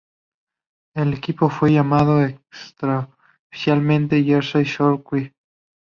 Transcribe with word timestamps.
El 0.95 1.13
equipo 1.13 1.47
fue 1.47 1.73
llamado 1.73 2.25
extraoficialmente 2.25 4.23
"Jersey 4.23 4.63
Shore 4.63 5.03
Crew". 5.03 5.29